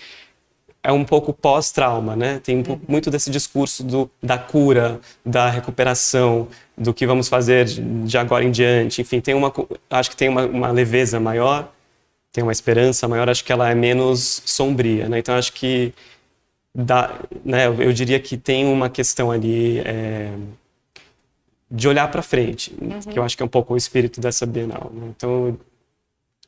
[0.83, 2.41] é um pouco pós-trauma, né?
[2.43, 2.91] Tem um pouco, uhum.
[2.91, 8.51] muito desse discurso do, da cura, da recuperação, do que vamos fazer de agora em
[8.51, 9.03] diante.
[9.03, 9.53] Enfim, tem uma,
[9.91, 11.71] acho que tem uma, uma leveza maior,
[12.33, 13.29] tem uma esperança maior.
[13.29, 15.19] Acho que ela é menos sombria, né?
[15.19, 15.93] Então acho que
[16.75, 17.67] dá, né?
[17.67, 20.33] Eu diria que tem uma questão ali é,
[21.71, 23.01] de olhar para frente, uhum.
[23.01, 24.91] que eu acho que é um pouco o espírito dessa Bienal.
[24.95, 25.09] Né?
[25.15, 25.59] Então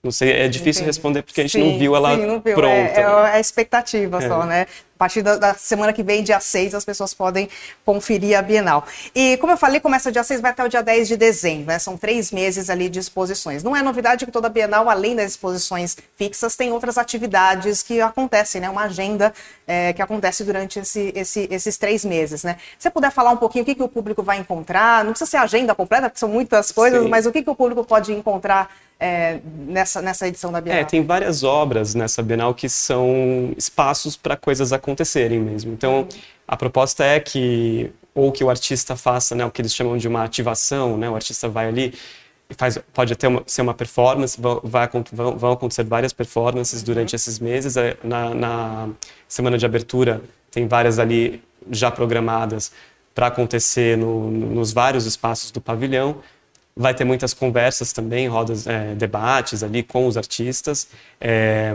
[0.03, 0.87] não sei, é difícil Entendi.
[0.87, 2.57] responder porque a gente sim, não viu ela sim, não viu.
[2.57, 2.75] pronta.
[2.75, 4.29] É, é, é a expectativa é.
[4.29, 4.67] só, né?
[4.97, 7.49] A partir da, da, semana que vem, dia 6, as pessoas podem
[7.85, 8.85] conferir a Bienal.
[9.15, 11.79] E como eu falei, começa dia 6, vai até o dia 10 de dezembro, né?
[11.79, 13.63] São três meses ali de exposições.
[13.63, 18.61] Não é novidade que toda Bienal, além das exposições fixas, tem outras atividades que acontecem,
[18.61, 18.69] né?
[18.69, 19.33] Uma agenda
[19.69, 22.57] é, que acontece durante esse, esse, esses três meses, né?
[22.77, 25.31] Se você puder falar um pouquinho o que, que o público vai encontrar, não precisa
[25.31, 27.09] ser agenda completa, porque são muitas coisas, Sim.
[27.09, 28.69] mas o que, que o público pode encontrar
[29.03, 30.81] é, nessa, nessa edição da Bienal?
[30.81, 35.73] É, tem várias obras nessa Bienal que são espaços para coisas acontecerem mesmo.
[35.73, 36.07] Então,
[36.47, 40.07] a proposta é que ou que o artista faça né, o que eles chamam de
[40.07, 41.95] uma ativação, né, o artista vai ali
[42.49, 47.17] e faz, pode até uma, ser uma performance, vai, vão, vão acontecer várias performances durante
[47.17, 47.77] esses meses.
[47.77, 48.89] É, na, na
[49.27, 52.71] semana de abertura tem várias ali já programadas
[53.13, 56.19] para acontecer no, nos vários espaços do pavilhão.
[56.75, 60.89] Vai ter muitas conversas também, rodas, é, debates ali com os artistas,
[61.21, 61.75] é,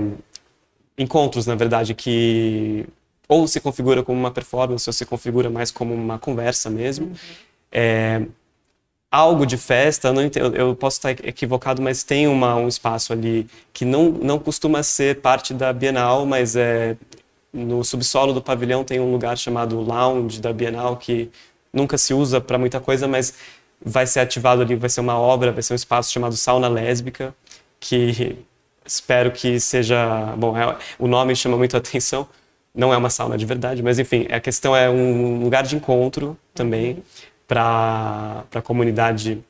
[0.97, 2.85] encontros, na verdade, que
[3.27, 7.07] ou se configura como uma performance ou se configura mais como uma conversa mesmo.
[7.07, 7.13] Uhum.
[7.71, 8.21] É,
[9.11, 13.47] algo de festa, não entendo, eu posso estar equivocado, mas tem uma, um espaço ali
[13.73, 16.95] que não, não costuma ser parte da Bienal, mas é
[17.53, 21.29] no subsolo do pavilhão tem um lugar chamado Lounge da Bienal que
[21.71, 23.33] nunca se usa para muita coisa, mas
[23.83, 27.33] vai ser ativado ali, vai ser uma obra, vai ser um espaço chamado Sauna Lésbica,
[27.79, 28.37] que
[28.85, 30.33] espero que seja.
[30.37, 32.27] Bom, é, o nome chama muito a atenção.
[32.73, 36.37] Não é uma sauna de verdade, mas enfim, a questão é um lugar de encontro
[36.53, 37.03] também
[37.47, 39.43] para a comunidade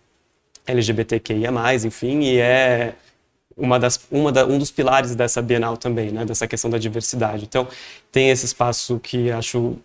[0.66, 1.50] LGBTQIA,
[1.86, 2.94] enfim, e é
[3.58, 7.44] uma das, uma da, um dos pilares dessa Bienal também, né, dessa questão da diversidade.
[7.44, 7.68] Então,
[8.12, 9.78] tem esse espaço que acho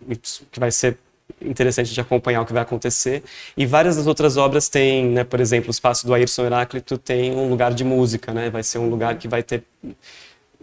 [0.51, 0.97] que vai ser
[1.41, 3.23] interessante de acompanhar o que vai acontecer.
[3.55, 7.33] E várias das outras obras têm, né, por exemplo, o espaço do Ayrson Heráclito tem
[7.33, 8.49] um lugar de música, né?
[8.49, 9.63] Vai ser um lugar que vai ter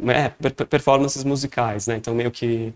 [0.09, 0.29] é,
[0.65, 1.97] performances musicais, né?
[1.97, 2.73] Então meio que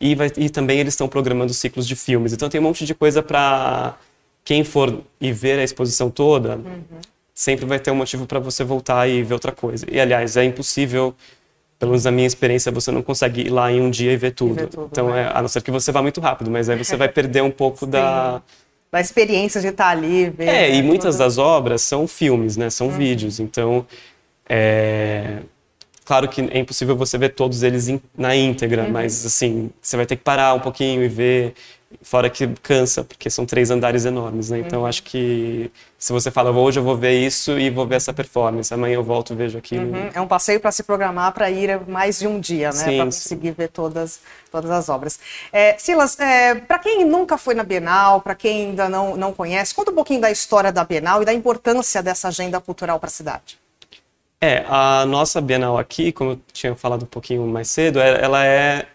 [0.00, 2.32] e, vai, e também eles estão programando ciclos de filmes.
[2.32, 3.96] Então tem um monte de coisa para
[4.44, 6.82] quem for e ver a exposição toda, uhum.
[7.34, 9.86] sempre vai ter um motivo para você voltar e ver outra coisa.
[9.90, 11.14] E aliás, é impossível
[11.78, 14.32] pelo menos na minha experiência, você não consegue ir lá em um dia e ver
[14.32, 14.52] tudo.
[14.52, 15.22] E ver tudo então, né?
[15.22, 17.50] é, a não ser que você vá muito rápido, mas aí você vai perder um
[17.50, 18.42] pouco da...
[18.90, 20.48] Da experiência de estar ali, ver...
[20.48, 22.70] É, e muitas das obras são filmes, né?
[22.70, 22.96] São uhum.
[22.96, 23.86] vídeos, então...
[24.48, 25.38] É...
[26.04, 28.90] Claro que é impossível você ver todos eles na íntegra, uhum.
[28.90, 31.54] mas, assim, você vai ter que parar um pouquinho e ver
[32.02, 34.58] Fora que cansa, porque são três andares enormes, né?
[34.58, 34.86] Então uhum.
[34.86, 38.74] acho que se você fala, hoje eu vou ver isso e vou ver essa performance,
[38.74, 39.94] amanhã eu volto e vejo aquilo.
[39.94, 40.10] Uhum.
[40.12, 42.96] É um passeio para se programar para ir mais de um dia, né?
[42.96, 44.20] Para conseguir ver todas,
[44.50, 45.20] todas as obras.
[45.52, 49.72] É, Silas, é, para quem nunca foi na Bienal, para quem ainda não, não conhece,
[49.72, 53.12] conta um pouquinho da história da Bienal e da importância dessa agenda cultural para a
[53.12, 53.58] cidade.
[54.40, 58.44] É, a nossa Bienal aqui, como eu tinha falado um pouquinho mais cedo, é, ela
[58.44, 58.86] é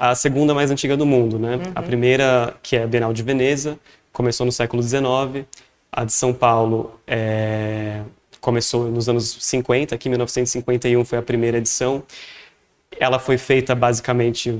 [0.00, 1.56] a segunda mais antiga do mundo, né?
[1.56, 1.62] Uhum.
[1.74, 3.78] A primeira, que é a Bienal de Veneza,
[4.10, 5.44] começou no século XIX.
[5.92, 8.00] A de São Paulo é,
[8.40, 12.02] começou nos anos 50, aqui em 1951 foi a primeira edição.
[12.98, 14.58] Ela foi feita basicamente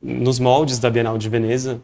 [0.00, 1.78] nos moldes da Bienal de Veneza.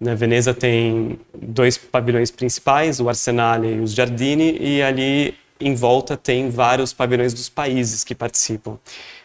[0.00, 0.16] Na né?
[0.16, 6.48] Veneza tem dois pavilhões principais, o Arsenale e os Giardini, e ali em volta tem
[6.48, 8.78] vários pavilhões dos países que participam.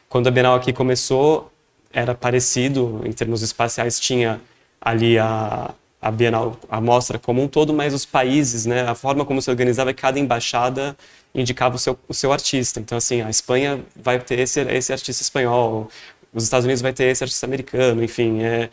[0.10, 1.51] Quando a Bienal aqui começou,
[1.94, 4.42] era parecido em termos espaciais, tinha
[4.80, 9.24] ali a, a Bienal, a mostra como um todo, mas os países, né, a forma
[9.24, 10.96] como se organizava, cada embaixada
[11.34, 12.80] indicava o seu, o seu artista.
[12.80, 15.90] Então, assim, a Espanha vai ter esse, esse artista espanhol,
[16.34, 18.70] os Estados Unidos vai ter esse artista americano, enfim, é,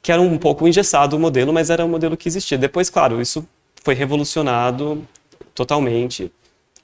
[0.00, 2.58] que era um pouco engessado o modelo, mas era um modelo que existia.
[2.58, 3.46] Depois, claro, isso
[3.82, 5.06] foi revolucionado
[5.54, 6.30] totalmente.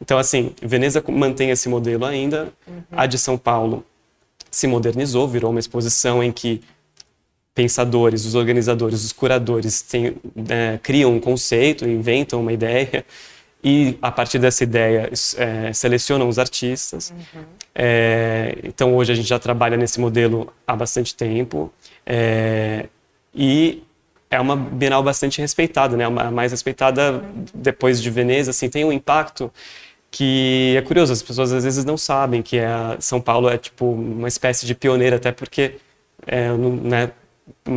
[0.00, 2.52] Então, assim, Veneza mantém esse modelo ainda.
[2.66, 2.82] Uhum.
[2.92, 3.84] A de São Paulo
[4.50, 6.62] se modernizou, virou uma exposição em que
[7.54, 9.84] pensadores, os organizadores, os curadores
[10.48, 13.04] é, criam um conceito, inventam uma ideia
[13.62, 17.10] e a partir dessa ideia é, selecionam os artistas.
[17.10, 17.42] Uhum.
[17.74, 21.72] É, então hoje a gente já trabalha nesse modelo há bastante tempo
[22.06, 22.86] é,
[23.34, 23.82] e
[24.30, 26.04] é uma Bienal bastante respeitada, né?
[26.04, 27.44] A mais respeitada uhum.
[27.54, 29.50] depois de Veneza, assim, tem um impacto
[30.10, 32.68] que é curioso, as pessoas às vezes não sabem que é
[33.00, 35.76] São Paulo é tipo uma espécie de pioneira, até porque
[36.26, 37.10] é, né,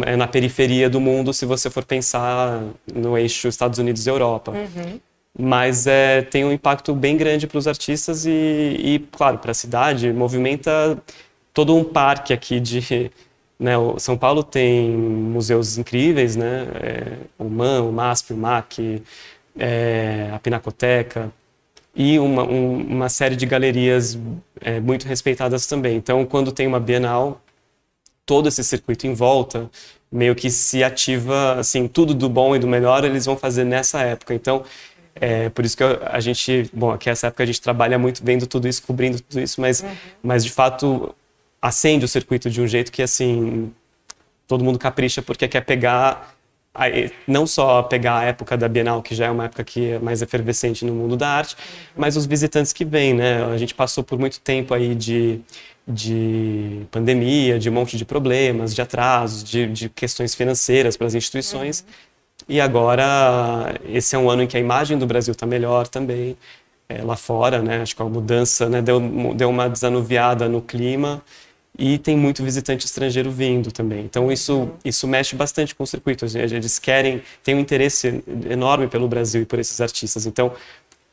[0.06, 2.64] é na periferia do mundo se você for pensar
[2.94, 4.52] no eixo Estados Unidos e Europa.
[4.52, 5.00] Uhum.
[5.38, 9.54] Mas é, tem um impacto bem grande para os artistas e, e claro, para a
[9.54, 10.98] cidade, movimenta
[11.54, 13.12] todo um parque aqui de...
[13.62, 16.66] Né, São Paulo tem museus incríveis, né?
[16.82, 19.04] É, o MAN, o MASP, o MAC,
[19.56, 21.32] é, a Pinacoteca,
[21.96, 24.18] e uma, um, uma série de galerias
[24.60, 25.98] é, muito respeitadas também.
[25.98, 27.42] Então, quando tem uma Bienal,
[28.26, 29.70] todo esse circuito em volta
[30.12, 34.02] meio que se ativa, assim, tudo do bom e do melhor eles vão fazer nessa
[34.02, 34.34] época.
[34.34, 34.64] Então,
[35.16, 38.46] é por isso que a gente, bom, aqui essa época a gente trabalha muito vendo
[38.46, 39.90] tudo isso, cobrindo tudo isso, mas, uhum.
[40.22, 41.16] mas de fato
[41.62, 43.72] acende o circuito de um jeito que, assim,
[44.48, 46.36] todo mundo capricha porque quer pegar
[47.28, 50.22] não só pegar a época da Bienal, que já é uma época que é mais
[50.22, 51.56] efervescente no mundo da arte,
[51.96, 53.44] mas os visitantes que vêm, né?
[53.46, 55.42] A gente passou por muito tempo aí de,
[55.88, 61.14] de pandemia, de um monte de problemas, de atrasos, de, de questões financeiras para as
[61.14, 61.82] instituições.
[61.82, 62.46] Uhum.
[62.50, 66.38] E agora, esse é um ano em que a imagem do Brasil está melhor também,
[66.88, 67.82] é, lá fora, né?
[67.82, 69.00] Acho que a mudança né, deu,
[69.36, 71.22] deu uma desanuviada no clima
[71.78, 74.04] e tem muito visitante estrangeiro vindo também.
[74.04, 76.26] Então isso isso mexe bastante com o circuito.
[76.38, 80.26] Eles querem, têm um interesse enorme pelo Brasil e por esses artistas.
[80.26, 80.54] Então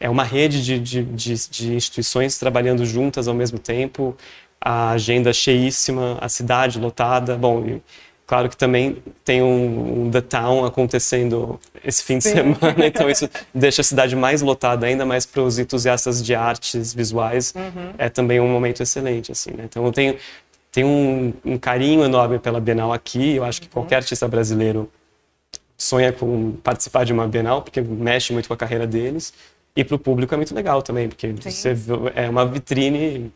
[0.00, 4.16] é uma rede de, de, de, de instituições trabalhando juntas ao mesmo tempo,
[4.60, 7.36] a agenda cheíssima, a cidade lotada.
[7.36, 7.82] Bom, e,
[8.26, 12.28] claro que também tem um, um, The Town acontecendo esse fim Sim.
[12.30, 16.34] de semana, então isso deixa a cidade mais lotada, ainda mais para os entusiastas de
[16.34, 17.52] artes visuais.
[17.56, 17.92] Uhum.
[17.98, 19.64] É também um momento excelente, assim, né?
[19.64, 20.16] Então eu tenho
[20.70, 23.36] tem um, um, carinho enorme pela Bienal aqui.
[23.36, 24.90] Eu acho que qualquer artista brasileiro
[25.76, 29.32] sonha com participar de uma Bienal, porque mexe muito com a carreira deles.
[29.74, 31.76] E para o público é muito legal também, porque você
[32.14, 33.32] é uma vitrine,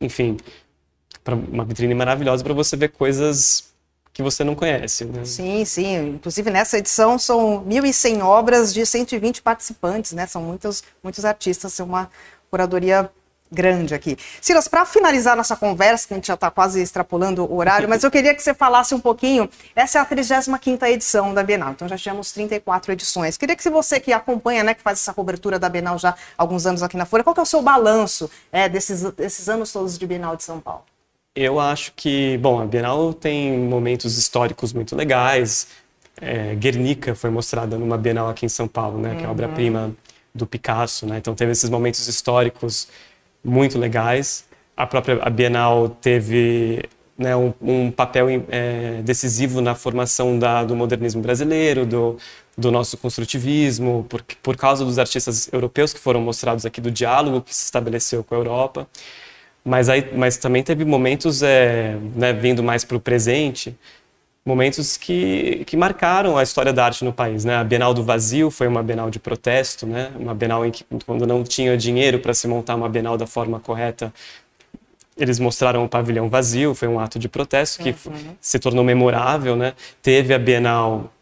[0.00, 0.38] enfim,
[1.52, 3.70] uma vitrine maravilhosa para você ver coisas
[4.12, 5.04] que você não conhece.
[5.04, 5.24] Né?
[5.24, 6.08] Sim, sim.
[6.14, 10.26] Inclusive nessa edição são 1.100 obras de 120 participantes, né?
[10.26, 12.10] São muitos, muitos artistas, é uma
[12.50, 13.10] curadoria
[13.50, 14.16] grande aqui.
[14.40, 18.04] Silas, para finalizar nossa conversa, que a gente já está quase extrapolando o horário, mas
[18.04, 19.48] eu queria que você falasse um pouquinho.
[19.74, 23.36] Essa é a 35 edição da Bienal, então já tivemos 34 edições.
[23.36, 26.66] Queria que você que acompanha, né, que faz essa cobertura da Bienal já há alguns
[26.66, 29.98] anos aqui na Folha, qual que é o seu balanço é, desses, desses anos todos
[29.98, 30.84] de Bienal de São Paulo?
[31.34, 35.68] Eu acho que, bom, a Bienal tem momentos históricos muito legais.
[36.20, 39.94] É, Guernica foi mostrada numa Bienal aqui em São Paulo, né, que é a obra-prima
[40.34, 41.18] do Picasso, né?
[41.18, 42.88] Então teve esses momentos históricos
[43.44, 44.44] muito legais.
[44.76, 46.82] A própria a Bienal teve
[47.20, 52.16] né, um, um, papel é, decisivo na formação da, do modernismo brasileiro, do,
[52.56, 57.42] do nosso construtivismo, por, por causa dos artistas europeus que foram mostrados aqui, do diálogo
[57.42, 58.88] que se estabeleceu com a Europa.
[59.62, 63.76] Mas, aí, mas também teve momentos, é, né, vindo mais para o presente,
[64.44, 67.44] momentos que, que marcaram a história da arte no país.
[67.44, 67.56] Né?
[67.56, 70.10] A Bienal do Vazio foi uma Bienal de protesto, né?
[70.18, 73.60] uma Bienal em que, quando não tinha dinheiro para se montar uma Bienal da forma
[73.60, 74.12] correta,
[75.16, 78.34] eles mostraram o pavilhão vazio, foi um ato de protesto que uhum.
[78.40, 79.54] se tornou memorável.
[79.54, 79.74] Né?
[80.02, 81.12] Teve a Bienal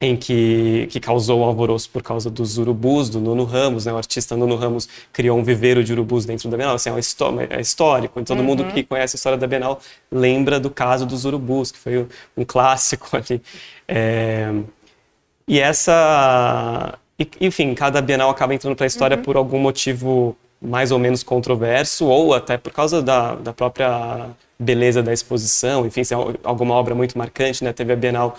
[0.00, 3.92] em que, que causou um alvoroço por causa dos urubus, do Nuno Ramos, né?
[3.92, 7.60] O artista Nuno Ramos criou um viveiro de urubus dentro da Bienal, assim, é, é
[7.60, 8.22] histórico.
[8.22, 8.44] Todo uhum.
[8.44, 9.80] mundo que conhece a história da Bienal
[10.10, 13.40] lembra do caso dos urubus, que foi um clássico ali.
[13.88, 14.52] É...
[15.46, 16.98] E essa...
[17.40, 19.22] Enfim, cada Bienal acaba entrando para a história uhum.
[19.22, 25.02] por algum motivo mais ou menos controverso, ou até por causa da, da própria beleza
[25.02, 27.72] da exposição, enfim, se é alguma obra muito marcante, né?
[27.72, 28.36] Teve a Bienal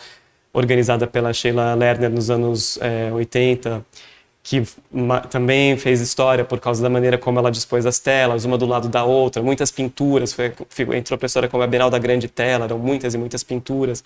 [0.56, 3.86] organizada pela Sheila Lerner nos anos é, 80,
[4.42, 4.64] que
[5.30, 8.88] também fez história por causa da maneira como ela dispôs as telas, uma do lado
[8.88, 10.54] da outra, muitas pinturas, foi,
[10.96, 14.04] entrou a história como a Bienal da Grande Tela, eram muitas e muitas pinturas.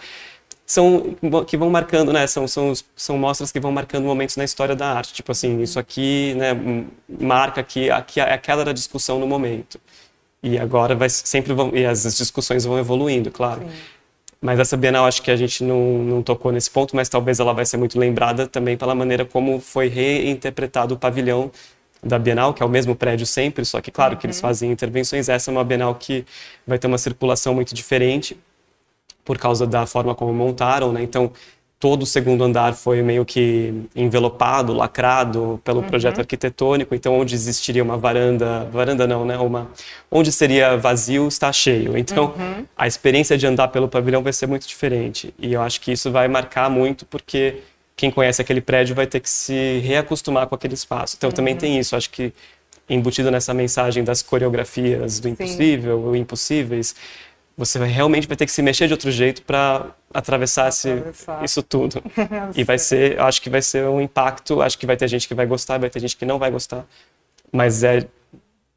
[0.65, 2.25] São que vão marcando, né?
[2.27, 5.13] São, são, são mostras que vão marcando momentos na história da arte.
[5.13, 6.51] Tipo assim, isso aqui né,
[7.19, 9.79] marca que aqui, aquela era a discussão no momento.
[10.43, 13.61] E agora vai sempre vão, e as discussões vão evoluindo, claro.
[13.61, 13.98] Sim.
[14.41, 17.53] Mas essa Bienal acho que a gente não, não tocou nesse ponto, mas talvez ela
[17.53, 21.51] vai ser muito lembrada também pela maneira como foi reinterpretado o pavilhão
[22.01, 24.19] da Bienal, que é o mesmo prédio sempre, só que claro uhum.
[24.19, 24.41] que eles uhum.
[24.43, 25.27] fazem intervenções.
[25.27, 26.25] Essa é uma Bienal que
[26.65, 28.39] vai ter uma circulação muito diferente
[29.25, 31.03] por causa da forma como montaram, né?
[31.03, 31.31] Então
[31.79, 35.87] todo o segundo andar foi meio que envelopado, lacrado pelo uhum.
[35.87, 39.69] projeto arquitetônico, então onde existiria uma varanda, varanda não, né, uma
[40.11, 41.97] onde seria vazio está cheio.
[41.97, 42.65] Então uhum.
[42.77, 45.33] a experiência de andar pelo pavilhão vai ser muito diferente.
[45.39, 47.61] E eu acho que isso vai marcar muito porque
[47.95, 51.15] quem conhece aquele prédio vai ter que se reacostumar com aquele espaço.
[51.17, 51.35] Então uhum.
[51.35, 52.33] também tem isso, acho que
[52.89, 56.95] embutido nessa mensagem das coreografias do impossível, ou impossíveis,
[57.59, 60.69] você realmente vai ter que se mexer de outro jeito para atravessar,
[61.43, 62.01] isso tudo.
[62.55, 65.35] e vai ser, acho que vai ser um impacto, acho que vai ter gente que
[65.35, 66.85] vai gostar, vai ter gente que não vai gostar,
[67.51, 68.07] mas é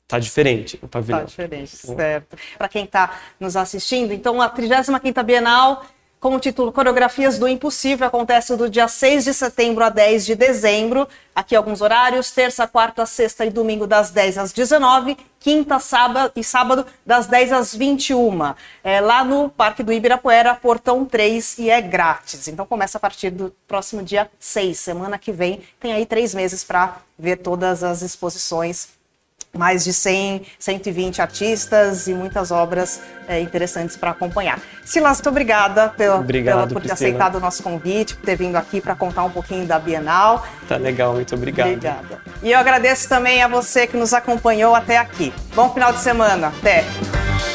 [0.09, 1.21] tá diferente o pavilhão.
[1.21, 2.37] Tá diferente, certo.
[2.59, 5.87] Para quem está nos assistindo, então a 35ª Bienal
[6.23, 8.07] com o título Coreografias do Impossível.
[8.07, 11.09] Acontece do dia 6 de setembro a 10 de dezembro.
[11.35, 16.45] Aqui alguns horários: terça, quarta, sexta e domingo, das 10 às 19, quinta, sábado e
[16.45, 18.55] sábado, das 10 às 21.
[18.85, 22.47] É lá no Parque do Ibirapuera, portão 3, e é grátis.
[22.47, 25.61] Então começa a partir do próximo dia 6, semana que vem.
[25.81, 29.02] Tem aí três meses para ver todas as exposições
[29.57, 34.59] mais de 100, 120 artistas e muitas obras é, interessantes para acompanhar.
[34.85, 38.57] Silas, muito obrigada pela, obrigado, pela, por ter aceitado o nosso convite, por ter vindo
[38.57, 40.47] aqui para contar um pouquinho da Bienal.
[40.67, 41.69] Tá legal, muito obrigado.
[41.69, 42.19] Obrigada.
[42.43, 45.33] E eu agradeço também a você que nos acompanhou até aqui.
[45.55, 46.49] Bom final de semana.
[46.49, 47.52] Até!